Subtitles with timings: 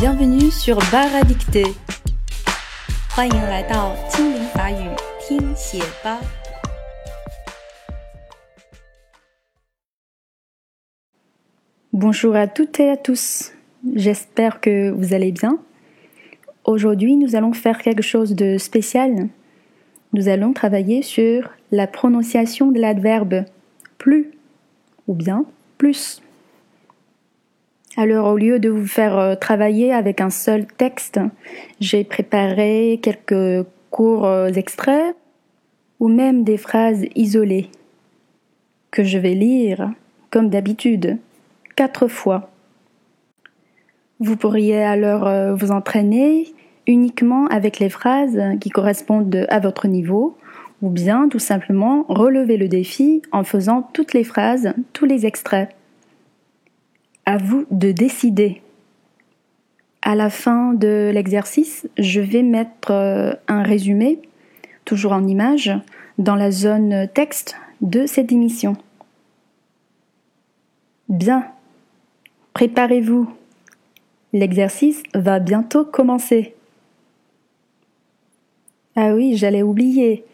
[0.00, 1.74] Bienvenue sur Bar à dicter.
[3.10, 4.90] 欢迎来到精灵法语
[5.20, 6.18] 听写吧。
[11.92, 13.52] Bonjour à toutes et à tous.
[13.94, 15.58] J'espère que vous allez bien.
[16.64, 19.28] Aujourd'hui, nous allons faire quelque chose de spécial.
[20.12, 23.44] Nous allons travailler sur la prononciation de l'adverbe
[23.98, 24.32] plus
[25.06, 25.44] ou bien
[25.78, 26.20] plus.
[27.97, 31.19] Alors au lieu de vous faire euh, travailler avec un seul texte,
[31.81, 35.15] j'ai préparé quelques courts euh, extraits
[35.99, 37.69] ou même des phrases isolées
[38.91, 39.91] que je vais lire,
[40.29, 41.17] comme d'habitude,
[41.75, 42.49] quatre fois.
[44.21, 46.47] Vous pourriez alors euh, vous entraîner
[46.87, 50.37] uniquement avec les phrases qui correspondent à votre niveau
[50.81, 55.69] ou bien tout simplement relever le défi en faisant toutes les phrases, tous les extraits.
[57.25, 58.61] À vous de décider.
[60.01, 64.19] À la fin de l'exercice, je vais mettre euh, un résumé,
[64.85, 65.71] toujours en image,
[66.17, 68.75] dans la zone texte de cette émission.
[71.09, 71.45] Bien,
[72.53, 73.29] préparez-vous.
[74.33, 76.55] L'exercice va bientôt commencer.
[78.95, 80.25] Ah oui, j'allais oublier.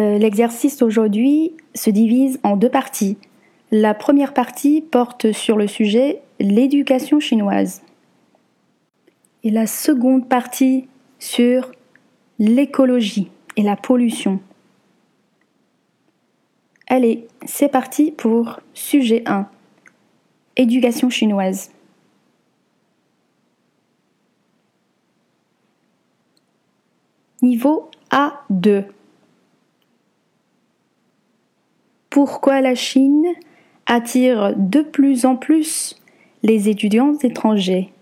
[0.00, 3.18] Euh, l'exercice aujourd'hui se divise en deux parties.
[3.74, 7.80] La première partie porte sur le sujet l'éducation chinoise.
[9.44, 11.72] Et la seconde partie sur
[12.38, 14.40] l'écologie et la pollution.
[16.86, 19.48] Allez, c'est parti pour sujet 1.
[20.56, 21.70] Éducation chinoise.
[27.40, 28.84] Niveau A2.
[32.10, 33.24] Pourquoi la Chine
[33.86, 36.00] attire de plus en plus
[36.42, 37.92] les étudiants étrangers.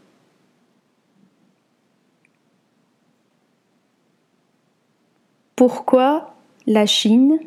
[5.56, 6.34] Pourquoi
[6.66, 7.38] la Chine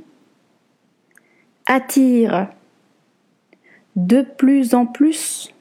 [1.65, 2.49] attire
[3.95, 5.51] de plus en plus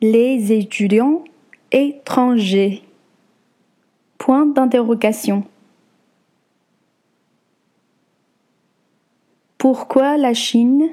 [0.00, 1.24] les étudiants
[1.72, 2.82] étrangers?
[4.16, 5.44] Point d'interrogation.
[9.58, 10.88] Pourquoi la Chine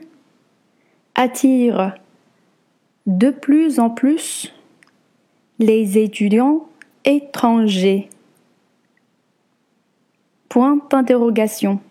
[1.19, 1.95] attire
[3.05, 4.53] de plus en plus
[5.59, 6.65] les étudiants
[7.03, 8.09] étrangers.
[10.47, 11.81] Point d'interrogation.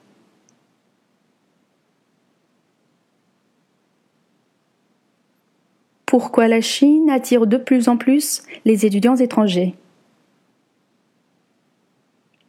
[6.06, 9.74] Pourquoi la Chine attire de plus en plus les étudiants étrangers?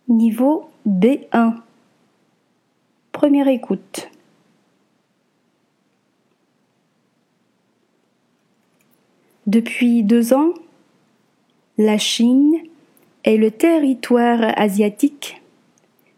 [0.07, 1.56] Niveau B1
[3.11, 4.09] Première écoute.
[9.49, 10.53] Depuis deux ans,
[11.79, 12.53] la Chine
[13.23, 15.41] est le territoire asiatique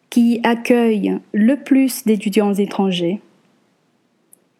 [0.09, 3.21] qui accueille le plus d'étudiants étrangers.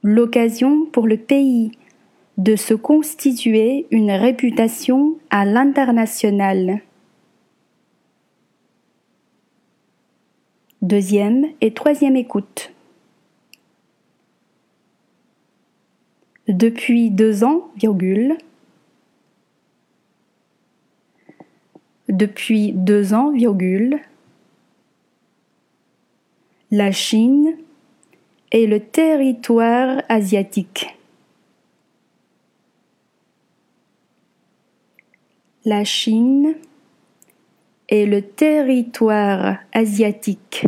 [0.04, 1.74] L'occasion pour le pays
[2.38, 6.80] de se constituer une réputation à l'international.
[10.82, 12.72] Deuxième et troisième écoute.
[16.48, 18.38] Depuis deux ans, virgule,
[22.12, 24.00] depuis deux ans, virgule,
[26.70, 27.58] la Chine
[28.52, 30.98] est le territoire asiatique.
[35.66, 36.56] La Chine
[37.90, 40.66] est le territoire asiatique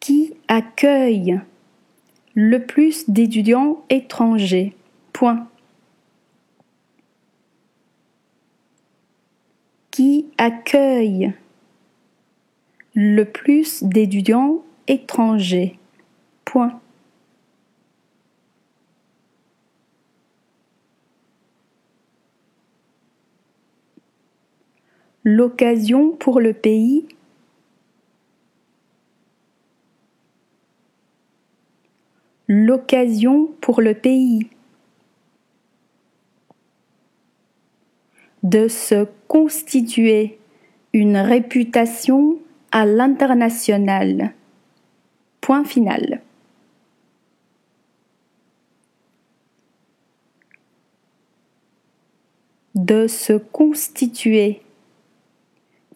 [0.00, 1.40] qui accueille
[2.34, 4.74] le plus d'étudiants étrangers?
[9.94, 11.32] Qui accueille
[12.94, 15.78] le plus d'étudiants étrangers.
[16.44, 16.80] Point.
[25.22, 27.06] L'occasion pour le pays
[32.48, 34.48] L'occasion pour le pays.
[38.44, 40.38] De se constituer
[40.92, 42.38] une réputation
[42.70, 44.34] à l'international.
[45.40, 46.20] Point final.
[52.74, 54.60] De se constituer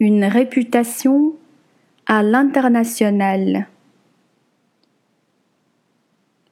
[0.00, 1.34] une réputation
[2.06, 3.68] à l'international.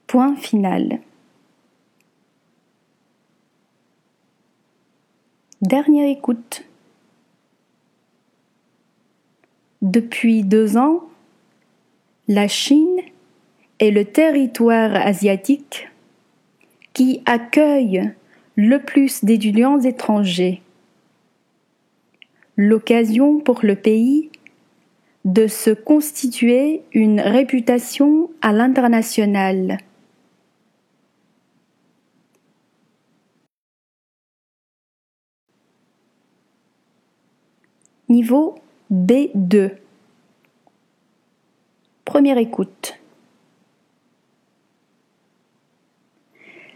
[0.07, 1.01] Point final.
[5.63, 6.65] Dernière écoute.
[9.81, 11.05] Depuis deux ans,
[12.29, 13.01] la Chine
[13.79, 15.89] est le territoire asiatique
[16.93, 18.13] qui accueille
[18.55, 20.61] le plus d'étudiants étrangers.
[22.59, 24.31] L'occasion pour le pays
[25.25, 29.79] de se constituer une réputation à l'international.
[38.09, 38.55] Niveau
[38.93, 39.73] B2
[42.05, 43.01] Première écoute.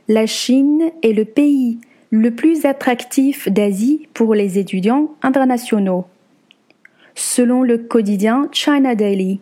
[0.09, 1.79] La Chine est le pays
[2.11, 6.07] le plus attractif d'Asie pour les étudiants internationaux.
[7.15, 9.39] Selon le quotidien China Daily,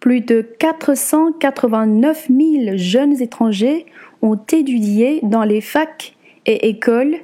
[0.00, 3.86] plus de 489 000 jeunes étrangers
[4.20, 6.14] ont étudié dans les facs
[6.44, 7.16] et écoles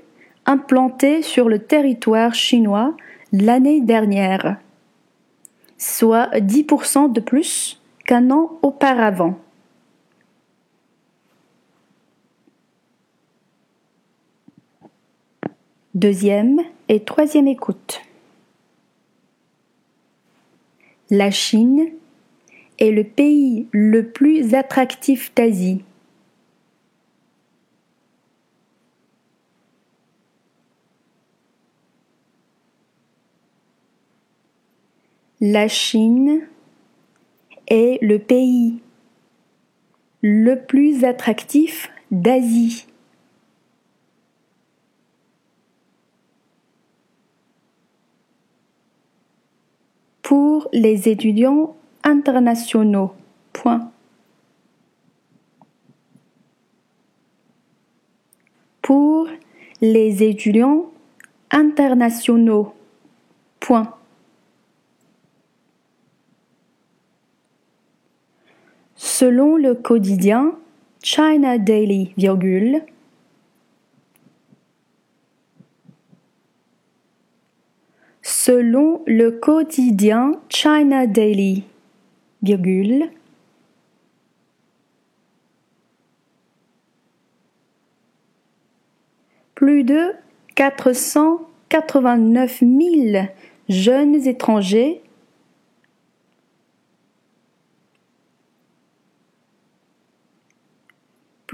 [0.47, 2.97] implantées sur le territoire chinois
[3.35, 4.59] l'année dernière,
[5.77, 9.37] soit 10% de plus qu'un an auparavant.
[15.95, 18.03] Deuxième et troisième écoute.
[21.11, 21.89] La Chine
[22.79, 25.83] est le pays le plus attractif d'Asie.
[35.47, 36.41] La Chine
[37.69, 38.81] est le pays
[40.23, 42.87] le plus attractif d'Asie.
[50.23, 53.13] pour les étudiants internationaux.
[53.53, 53.93] Point.
[58.81, 59.29] Pour
[59.83, 60.91] les étudiants
[61.51, 62.73] internationaux.
[63.61, 63.95] Point.
[69.17, 70.59] Selon le quotidien
[71.01, 72.83] China Daily, virgule,
[78.23, 81.63] Selon le quotidien China Daily,
[82.43, 83.09] virgule,
[89.55, 90.11] plus de
[90.57, 93.27] 489 000
[93.69, 95.04] jeunes étrangers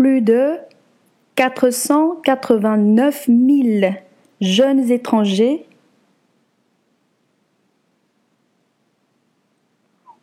[0.01, 0.57] plus de
[1.35, 3.93] 489 000
[4.41, 5.67] jeunes étrangers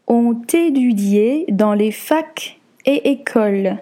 [0.08, 3.78] ont étudié dans les facs et écoles.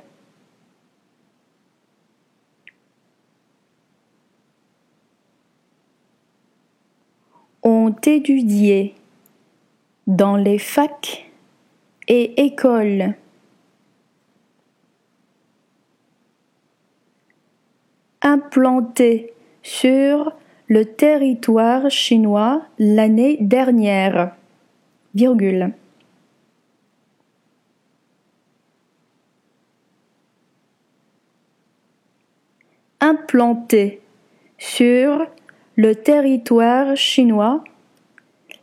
[7.64, 8.96] ont étudié
[10.08, 11.32] dans les facs
[12.10, 13.16] et écoles.
[18.26, 19.34] Implantés
[19.64, 20.34] sur
[20.68, 24.32] le territoire chinois l'année dernière.
[25.14, 25.72] Virgule.
[33.02, 34.02] implanté
[34.58, 35.28] sur
[35.76, 37.64] le territoire chinois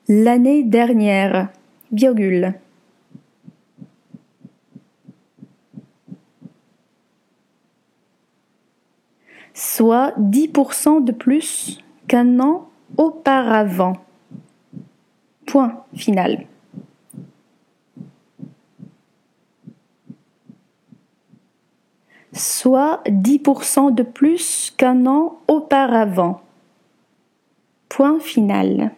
[0.08, 1.48] l'année dernière,
[1.92, 2.54] virgule.
[9.54, 13.94] Soit 10% de plus qu'un an auparavant.
[15.46, 16.46] Point final.
[22.32, 26.40] soit 10% de plus qu'un an auparavant.
[27.88, 28.92] Point final.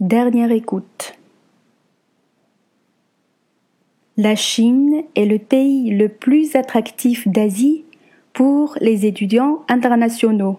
[0.00, 1.19] Dernière écoute.
[4.22, 7.86] La Chine est le pays le plus attractif d'Asie
[8.34, 10.58] pour les étudiants internationaux.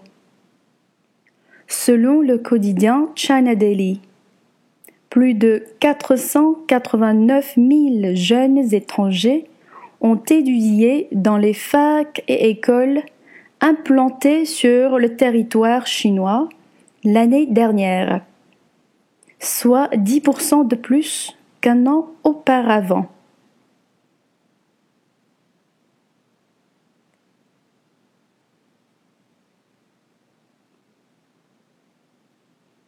[1.68, 4.00] Selon le quotidien China Daily,
[5.10, 9.44] plus de 489 000 jeunes étrangers
[10.00, 13.02] ont étudié dans les facs et écoles
[13.60, 16.48] implantées sur le territoire chinois
[17.04, 18.22] l'année dernière,
[19.38, 23.11] soit 10% de plus qu'un an auparavant.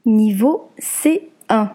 [0.06, 1.70] Niveau C1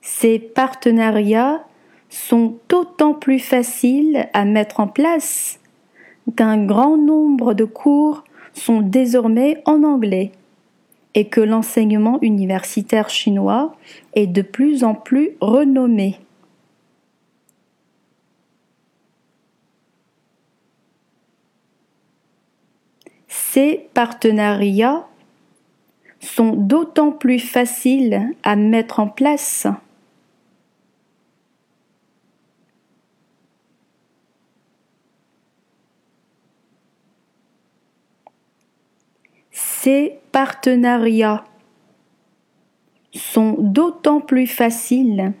[0.00, 1.64] Ces partenariats
[2.08, 5.60] sont d'autant plus faciles à mettre en place
[6.36, 10.32] qu'un grand nombre de cours sont désormais en anglais
[11.14, 13.76] et que l'enseignement universitaire chinois
[14.14, 16.18] est de plus en plus renommé.
[23.32, 25.06] Ces partenariats
[26.18, 29.68] sont d'autant plus faciles à mettre en place
[39.52, 41.44] Ces partenariats
[43.14, 45.32] sont d'autant plus faciles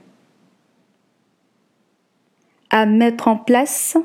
[2.70, 3.98] à mettre en place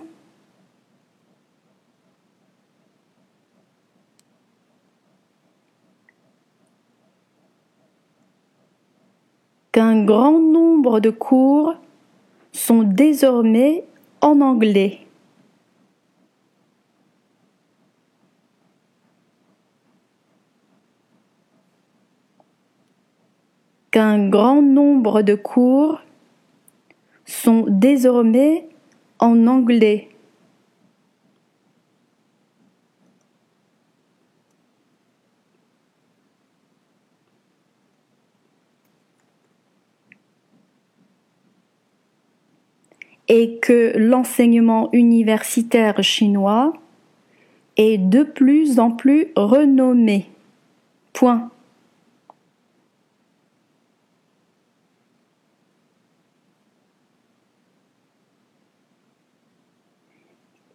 [9.76, 11.76] qu'un grand nombre de cours
[12.54, 13.84] sont désormais
[14.22, 15.02] en anglais.
[23.92, 26.00] Qu'un grand nombre de cours
[27.26, 28.70] sont désormais
[29.20, 30.15] en anglais.
[43.28, 46.74] Et que l'enseignement universitaire chinois
[47.78, 50.30] est de plus en plus renommé.
[51.14, 51.50] Point.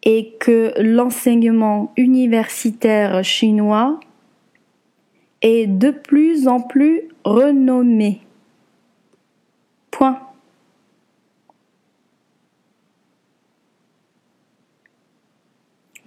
[0.02, 4.00] et que l'enseignement universitaire chinois
[5.42, 8.21] est de plus en plus renommé.
[9.90, 10.21] Point.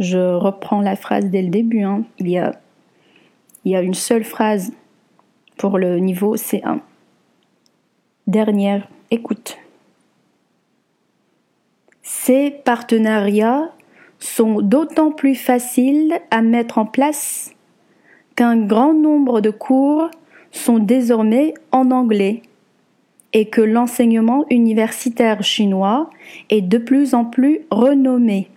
[0.03, 1.83] Je reprends la phrase dès le début.
[1.83, 2.03] Hein.
[2.19, 2.59] Il, y a,
[3.63, 4.73] il y a une seule phrase
[5.57, 6.79] pour le niveau C1.
[8.27, 9.57] Dernière écoute.
[12.01, 13.71] Ces partenariats
[14.19, 17.53] sont d'autant plus faciles à mettre en place
[18.35, 20.09] qu'un grand nombre de cours
[20.51, 22.41] sont désormais en anglais
[23.31, 26.09] et que l'enseignement universitaire chinois
[26.49, 28.49] est de plus en plus renommé.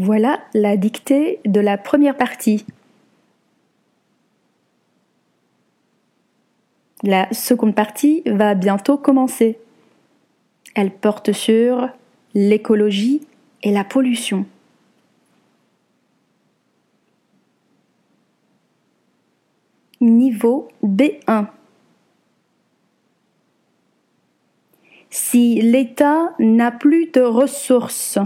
[0.00, 2.64] Voilà la dictée de la première partie.
[7.02, 9.58] La seconde partie va bientôt commencer.
[10.76, 11.88] Elle porte sur
[12.32, 13.26] l'écologie
[13.64, 14.46] et la pollution.
[20.00, 21.48] Niveau B1
[25.10, 28.20] Si l'État n'a plus de ressources,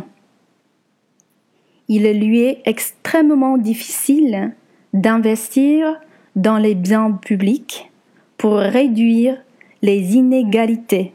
[1.94, 4.54] il lui est extrêmement difficile
[4.94, 6.00] d'investir
[6.36, 7.92] dans les biens publics
[8.38, 9.36] pour réduire
[9.82, 11.12] les inégalités.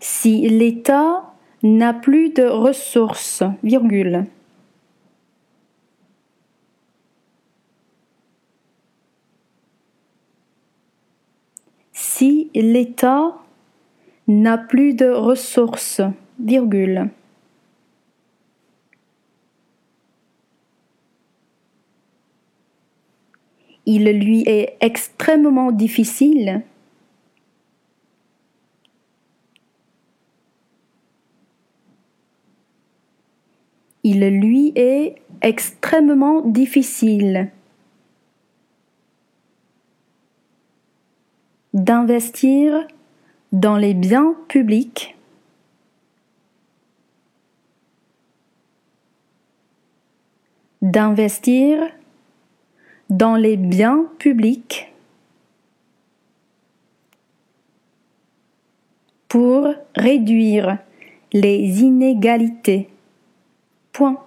[0.00, 4.24] Si l'État n'a plus de ressources, virgule,
[11.92, 13.43] si l'État
[14.26, 16.00] n'a plus de ressources,
[16.38, 17.10] virgule.
[23.86, 26.62] Il lui est extrêmement difficile
[34.06, 37.50] Il lui est extrêmement difficile
[41.72, 42.86] d'investir
[43.54, 45.16] dans les biens publics
[50.82, 51.78] d'investir
[53.10, 54.92] dans les biens publics
[59.28, 60.78] pour réduire
[61.32, 62.88] les inégalités.
[63.92, 64.18] Point.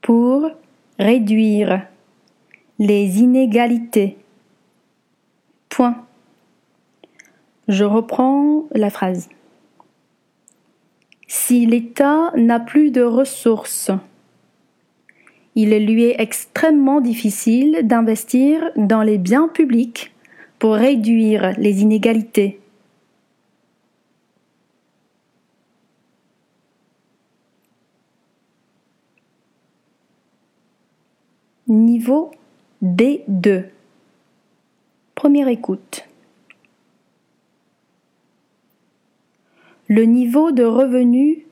[0.00, 0.50] Pour
[0.98, 1.86] réduire
[2.78, 4.16] les inégalités.
[7.68, 9.28] Je reprends la phrase.
[11.28, 13.90] Si l'État n'a plus de ressources,
[15.54, 20.12] il lui est extrêmement difficile d'investir dans les biens publics
[20.58, 22.60] pour réduire les inégalités.
[31.68, 32.32] Niveau
[32.82, 33.66] B2.
[35.20, 36.08] Première écoute.
[39.86, 41.44] Le niveau de revenu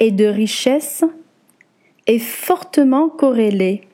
[0.00, 1.04] et de richesse
[2.08, 3.86] est fortement corrélé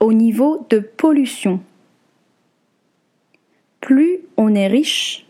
[0.00, 1.60] au niveau de pollution.
[3.82, 5.26] Plus on est riche,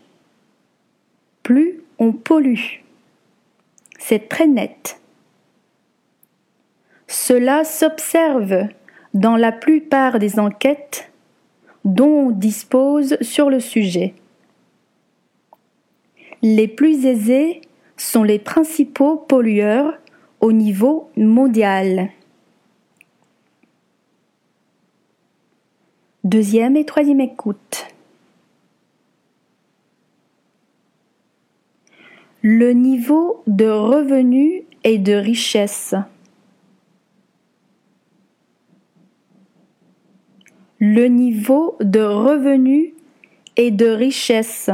[1.43, 2.79] plus on pollue.
[3.99, 5.01] C'est très net.
[7.07, 8.69] Cela s'observe
[9.13, 11.12] dans la plupart des enquêtes
[11.85, 14.13] dont on dispose sur le sujet.
[16.41, 17.61] Les plus aisés
[17.97, 19.93] sont les principaux pollueurs
[20.41, 22.09] au niveau mondial.
[26.23, 27.87] Deuxième et troisième écoute.
[32.41, 35.95] Le niveau de revenu et de richesse.
[40.85, 42.93] Le niveau de revenu
[43.55, 44.69] et de richesse.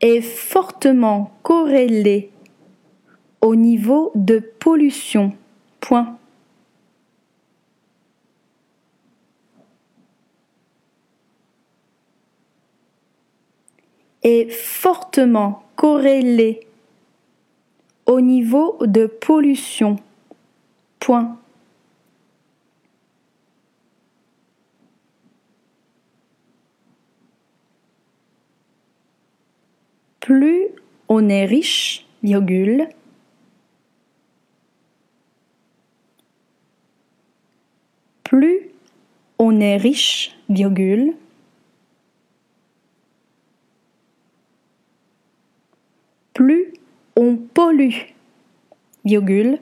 [0.00, 2.30] est fortement corrélé
[3.40, 5.32] au niveau de pollution.
[5.80, 6.16] Point.
[14.22, 16.60] est fortement corrélé
[18.06, 19.96] au niveau de pollution.
[21.00, 21.36] Point.
[30.28, 30.66] Plus
[31.08, 32.86] on est riche, virgule,
[38.24, 38.68] plus
[39.38, 41.14] on est riche, virgule,
[46.34, 46.74] plus
[47.16, 48.12] on pollue,
[49.06, 49.58] virgule,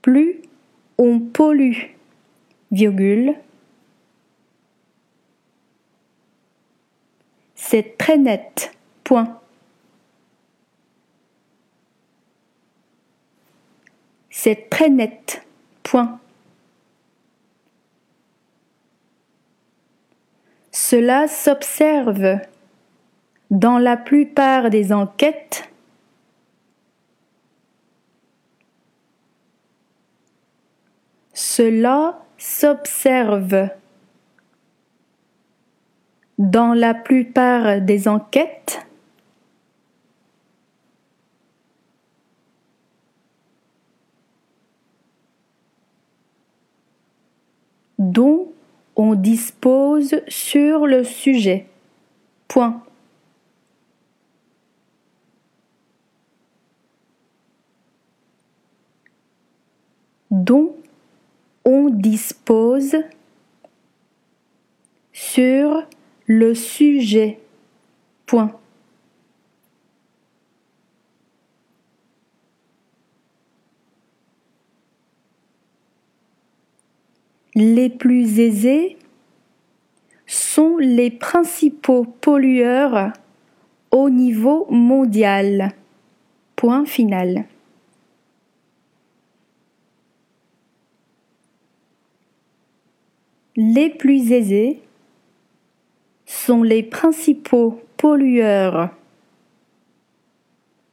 [0.00, 0.40] plus
[0.96, 1.90] on pollue,
[2.70, 3.34] virgule,
[7.72, 8.70] C'est très net.
[9.02, 9.40] Point.
[14.28, 15.42] C'est très net.
[15.82, 16.20] Point.
[20.70, 22.40] Cela s'observe
[23.50, 25.70] dans la plupart des enquêtes
[31.32, 33.70] Cela s'observe
[36.42, 38.84] dans la plupart des enquêtes,
[47.96, 48.48] dont
[48.96, 51.66] on dispose sur le sujet.
[52.48, 52.82] Point.
[60.32, 60.74] dont
[61.66, 62.96] on dispose
[65.12, 65.84] sur
[66.26, 67.38] le sujet.
[68.26, 68.58] Point.
[77.54, 78.96] Les plus aisés
[80.26, 83.12] sont les principaux pollueurs
[83.90, 85.72] au niveau mondial.
[86.56, 87.44] Point final.
[93.54, 94.80] Les plus aisés
[96.32, 98.90] sont les principaux pollueurs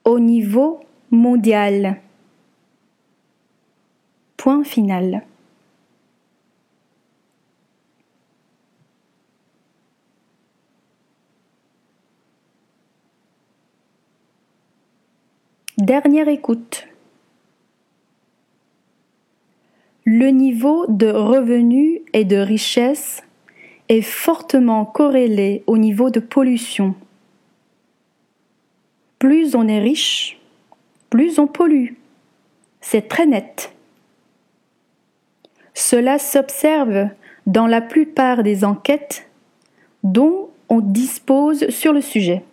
[0.03, 2.01] au niveau mondial.
[4.37, 5.23] Point final.
[15.77, 16.87] Dernière écoute.
[20.03, 23.23] Le niveau de revenu et de richesse
[23.89, 26.95] est fortement corrélé au niveau de pollution.
[29.17, 30.39] Plus on est riche,
[31.09, 31.93] plus on pollue.
[32.81, 33.73] C'est très net.
[35.73, 37.09] Cela s'observe
[37.47, 39.27] dans la plupart des enquêtes
[40.03, 42.43] dont on dispose sur le sujet.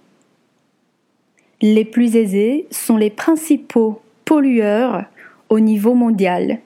[1.61, 5.05] Les plus aisés sont les principaux pollueurs
[5.49, 6.61] au niveau mondial.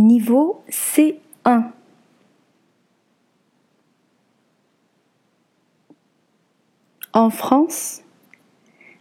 [0.00, 1.72] Niveau C1
[7.12, 8.00] En France,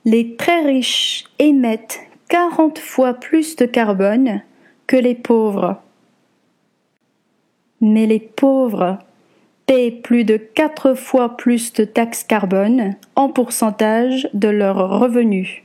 [0.04, 4.42] les très riches émettent 40 fois plus de carbone
[4.88, 5.82] que les pauvres.
[7.80, 9.00] Mais les pauvres
[9.68, 15.64] paient plus de 4 fois plus de taxes carbone en pourcentage de leurs revenus.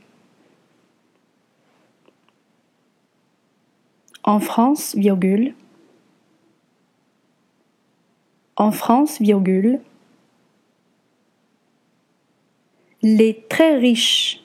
[4.25, 5.53] En France, virgule.
[8.57, 9.79] En France, virgule.
[13.01, 14.43] Les très riches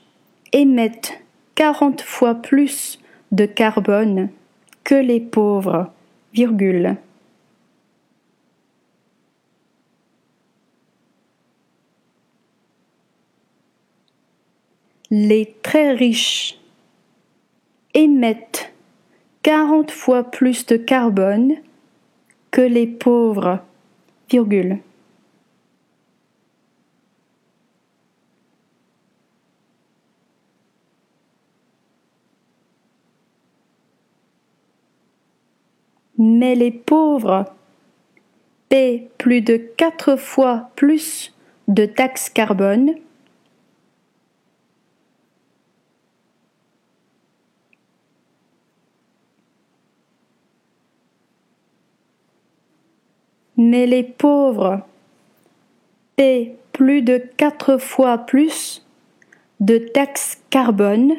[0.52, 1.20] émettent
[1.56, 3.00] 40 fois plus
[3.32, 4.28] de carbone
[4.84, 5.90] que les pauvres,
[6.32, 6.96] virgule.
[15.10, 16.58] les très riches
[17.94, 18.72] émettent
[19.42, 21.54] 40 fois plus de carbone
[22.50, 23.60] que les pauvres,
[24.28, 24.80] virgule.
[36.18, 37.46] Mais les pauvres
[38.68, 41.34] paient plus de quatre fois plus
[41.66, 42.90] de taxes carbone
[53.60, 54.80] mais les pauvres
[56.16, 58.86] paient plus de quatre fois plus
[59.60, 61.12] de taxes carbone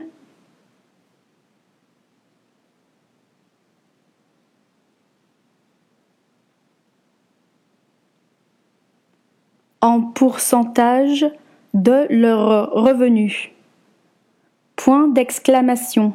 [9.82, 11.28] en pourcentage
[11.76, 13.52] de leurs revenus.
[14.76, 16.14] Point d'exclamation.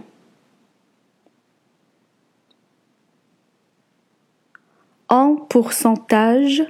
[5.08, 6.64] En pourcentage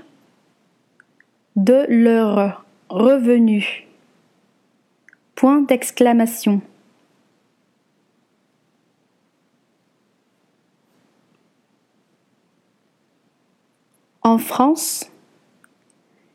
[1.57, 3.85] de leurs revenus.
[5.35, 6.61] Point d'exclamation.
[14.23, 15.11] En France,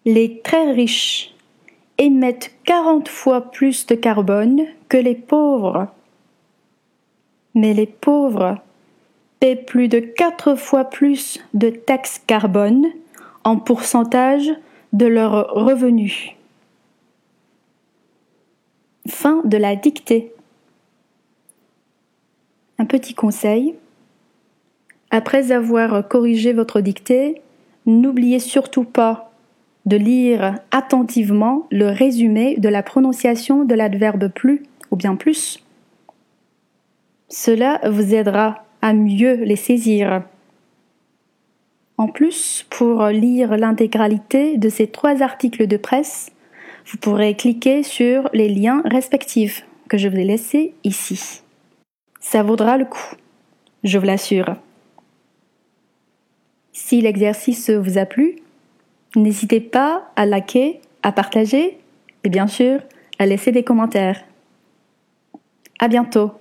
[0.06, 1.36] les très riches
[1.98, 5.88] émettent 40 fois plus de carbone que les pauvres.
[7.54, 8.60] Mais les pauvres
[9.66, 12.86] plus de quatre fois plus de taxes carbone
[13.44, 14.52] en pourcentage
[14.94, 16.32] de leurs revenus.
[19.08, 20.32] Fin de la dictée.
[22.78, 23.74] Un petit conseil.
[25.10, 27.42] Après avoir corrigé votre dictée,
[27.86, 29.32] n'oubliez surtout pas
[29.88, 35.64] de lire attentivement le résumé de la prononciation de l'adverbe plus ou bien plus.
[37.28, 40.24] Cela vous aidera à mieux les saisir.
[41.98, 46.32] En plus, pour lire l'intégralité de ces trois articles de presse,
[46.88, 51.42] vous pourrez cliquer sur les liens respectifs que je vous ai laissés ici.
[52.20, 53.16] Ça vaudra le coup,
[53.84, 54.56] je vous l'assure.
[56.72, 58.38] Si l'exercice vous a plu,
[59.16, 61.78] n'hésitez pas à liker, à partager
[62.24, 62.80] et bien sûr
[63.20, 64.24] à laisser des commentaires.
[65.80, 66.41] À bientôt!